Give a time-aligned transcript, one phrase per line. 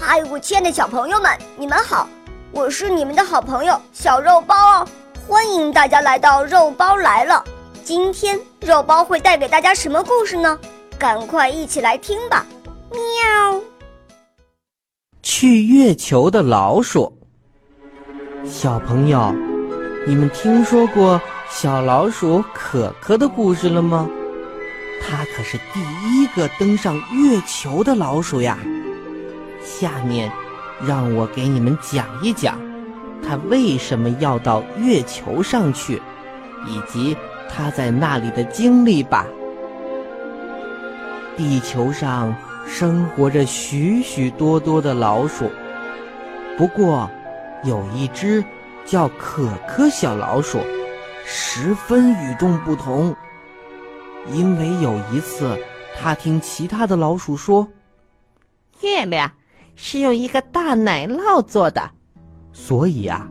[0.00, 2.08] 嗨，我亲爱的小朋友们，你们好！
[2.52, 4.88] 我是你们的好朋友小肉包哦，
[5.26, 7.44] 欢迎大家来到肉包来了。
[7.82, 10.56] 今天肉包会带给大家什么故事呢？
[10.96, 12.46] 赶快一起来听吧！
[12.90, 13.60] 喵。
[15.20, 17.12] 去月球的老鼠。
[18.46, 19.34] 小朋友，
[20.06, 21.20] 你们听说过
[21.50, 24.08] 小老鼠可可的故事了吗？
[25.02, 28.56] 它可是第一个登上月球的老鼠呀。
[29.62, 30.30] 下面，
[30.86, 32.58] 让我给你们讲一讲，
[33.22, 36.00] 他为什么要到月球上去，
[36.66, 37.16] 以及
[37.48, 39.26] 他在那里的经历吧。
[41.36, 42.34] 地球上
[42.66, 45.50] 生活着许许多多的老鼠，
[46.56, 47.08] 不过，
[47.64, 48.44] 有一只
[48.84, 50.58] 叫可可小老鼠，
[51.24, 53.14] 十分与众不同。
[54.32, 55.56] 因为有一次，
[55.96, 57.66] 他听其他的老鼠说，
[58.80, 59.30] 月亮
[59.80, 61.80] 是用一个大奶酪做的，
[62.52, 63.28] 所以啊，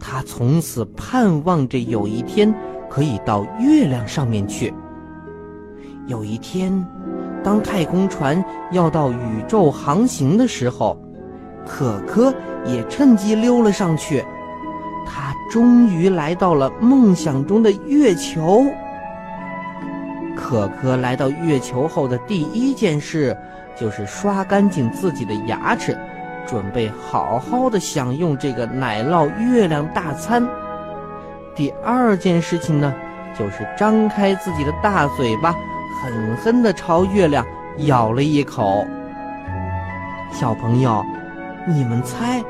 [0.00, 2.52] 他从此盼望着有一天
[2.88, 4.72] 可以到月亮上面去。
[6.06, 6.72] 有一天，
[7.44, 10.96] 当太空船要到宇宙航行的时候，
[11.66, 14.24] 可可也趁机溜了上去。
[15.06, 18.64] 他终于来到了梦想中的月球。
[20.50, 23.36] 可可来到月球后的第一件事，
[23.76, 25.96] 就是刷干净自己的牙齿，
[26.44, 30.44] 准备好好的享用这个奶酪月亮大餐。
[31.54, 32.92] 第二件事情呢，
[33.38, 35.54] 就是张开自己的大嘴巴。
[36.02, 37.46] 狠狠地朝月亮
[37.86, 38.84] 咬了一口。
[40.32, 41.04] 小朋友，
[41.64, 42.42] 你们猜，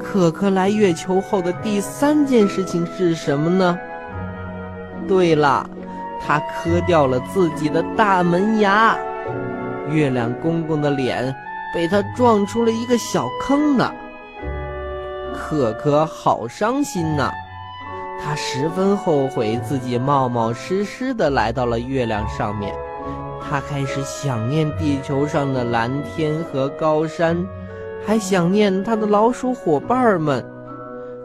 [0.00, 3.78] 可可来月球后的第三件事情是什么呢？
[5.06, 5.68] 对了，
[6.26, 8.96] 他磕掉了自己的大门牙。
[9.90, 11.34] 月亮公公的脸
[11.74, 13.92] 被他撞出了一个小坑呢。
[15.34, 17.30] 可可好伤心呐。
[18.22, 22.74] 他十分后悔自己冒冒失失地来到了月亮上面，
[23.42, 27.36] 他开始想念地球上的蓝天和高山，
[28.06, 30.42] 还想念他的老鼠伙伴们，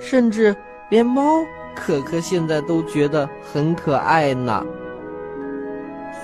[0.00, 0.56] 甚至
[0.88, 1.22] 连猫
[1.76, 4.64] 可可现在都觉得很可爱呢。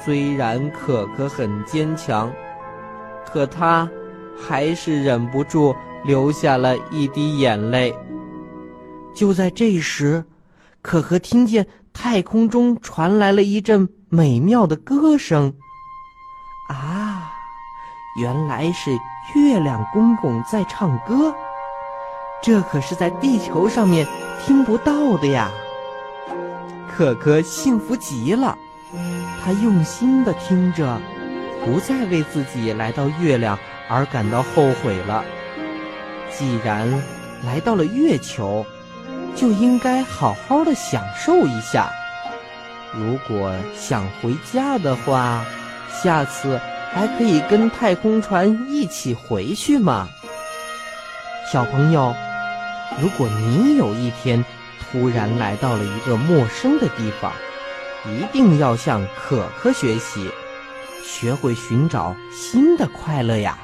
[0.05, 2.31] 虽然可可很坚强，
[3.25, 3.89] 可她
[4.37, 7.97] 还是忍不住流下了一滴眼泪。
[9.15, 10.25] 就在这时。
[10.83, 15.55] 可可听见太空中传来了一阵美妙的歌声，
[16.69, 17.33] 啊，
[18.21, 18.91] 原来是
[19.35, 21.35] 月亮公公在唱歌，
[22.43, 24.07] 这可是在地球上面
[24.45, 25.51] 听不到的呀。
[26.95, 28.59] 可可幸福极了，
[29.45, 31.01] 他用心的听着，
[31.65, 35.25] 不再为自己来到月亮而感到后悔了。
[36.31, 37.03] 既然
[37.45, 38.65] 来到了月球。
[39.37, 41.91] 就应该好好的享受一下。
[42.93, 45.45] 如果想回家的话，
[45.91, 46.61] 下次
[46.93, 50.09] 还可以跟太空船一起回去嘛。
[51.53, 52.15] 小朋友，
[53.03, 54.45] 如果你有一天
[54.81, 57.33] 突然来到了一个陌生的地方，
[58.07, 60.31] 一定要向可可学习，
[61.03, 63.59] 学会寻找新的快乐呀。